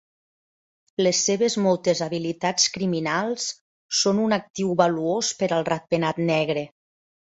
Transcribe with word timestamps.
Les 1.07 1.19
seves 1.27 1.57
moltes 1.65 2.01
habilitats 2.07 2.67
criminals 2.79 3.47
són 4.01 4.25
un 4.27 4.37
actiu 4.43 4.75
valuós 4.85 5.35
per 5.45 5.55
al 5.55 5.73
Ratpenat 5.75 6.29
negre. 6.37 6.71